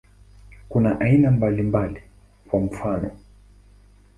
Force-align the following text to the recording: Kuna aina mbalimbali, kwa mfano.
Kuna 0.69 0.99
aina 0.99 1.31
mbalimbali, 1.31 2.01
kwa 2.49 2.59
mfano. 2.61 3.11